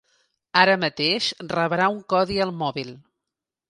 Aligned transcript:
Ara 0.61 0.77
mateix 0.85 1.29
rebrà 1.53 1.93
un 1.99 2.03
codi 2.17 2.43
al 2.51 2.59
mòbil. 2.65 2.95